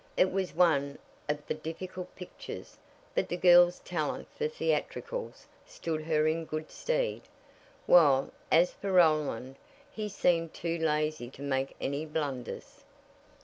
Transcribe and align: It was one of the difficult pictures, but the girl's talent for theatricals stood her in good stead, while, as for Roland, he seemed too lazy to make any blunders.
It 0.17 0.31
was 0.31 0.55
one 0.55 0.97
of 1.29 1.45
the 1.45 1.53
difficult 1.53 2.15
pictures, 2.15 2.75
but 3.13 3.29
the 3.29 3.37
girl's 3.37 3.77
talent 3.81 4.27
for 4.35 4.47
theatricals 4.47 5.45
stood 5.63 6.05
her 6.05 6.25
in 6.25 6.43
good 6.45 6.71
stead, 6.71 7.21
while, 7.85 8.31
as 8.51 8.71
for 8.73 8.93
Roland, 8.93 9.57
he 9.91 10.09
seemed 10.09 10.55
too 10.55 10.79
lazy 10.79 11.29
to 11.29 11.43
make 11.43 11.75
any 11.79 12.07
blunders. 12.07 12.83